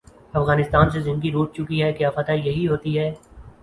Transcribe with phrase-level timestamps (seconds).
[0.33, 3.11] افغانستان سے زندگی روٹھ چکی کیا فتح یہی ہو تی ہے؟